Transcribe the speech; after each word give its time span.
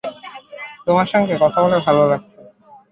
তোমার 0.85 1.07
সঙ্গে 1.13 1.33
কথা 1.43 1.59
বলতে 1.63 1.79
ভালো 1.87 2.01
লাগছে। 2.07 2.39